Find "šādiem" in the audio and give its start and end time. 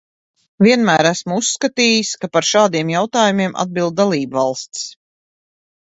2.53-2.91